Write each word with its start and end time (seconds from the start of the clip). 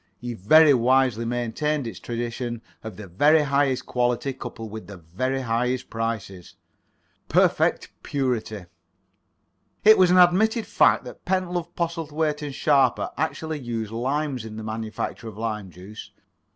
He 0.19 0.33
very 0.33 0.73
wisely 0.73 1.25
maintained 1.25 1.85
its 1.85 1.99
tradition 1.99 2.63
of 2.83 2.97
the 2.97 3.05
very 3.05 3.43
highest 3.43 3.85
quality 3.85 4.33
coupled 4.33 4.71
with 4.71 4.87
the 4.87 4.97
very 4.97 5.41
highest 5.41 5.91
prices. 5.91 6.55
"Perfect 7.29 7.91
Purity." 8.01 8.65
It 9.83 9.99
was 9.99 10.09
an 10.09 10.17
admitted 10.17 10.65
fact 10.65 11.03
that 11.03 11.23
Pentlove, 11.23 11.75
Postlethwaite 11.75 12.41
and 12.41 12.55
Sharper 12.55 13.11
actually 13.15 13.59
used 13.59 13.91
limes 13.91 14.43
in 14.43 14.57
the 14.57 14.63
manufacture 14.63 15.27
of 15.27 15.37
lime 15.37 15.69
juice. 15.69 16.09